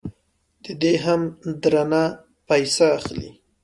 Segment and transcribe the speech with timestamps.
[0.63, 1.21] ددې هم
[1.61, 2.03] درنه
[2.47, 3.29] پیسې اخلي.